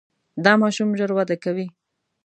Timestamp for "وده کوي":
1.17-1.67